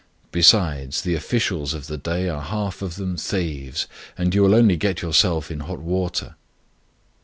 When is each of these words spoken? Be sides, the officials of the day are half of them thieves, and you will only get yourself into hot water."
Be 0.31 0.41
sides, 0.41 1.01
the 1.03 1.13
officials 1.13 1.75
of 1.75 1.85
the 1.85 1.95
day 1.95 2.27
are 2.27 2.41
half 2.41 2.81
of 2.81 2.95
them 2.95 3.17
thieves, 3.17 3.85
and 4.17 4.33
you 4.33 4.41
will 4.41 4.55
only 4.55 4.75
get 4.75 5.03
yourself 5.03 5.51
into 5.51 5.65
hot 5.65 5.77
water." 5.77 6.33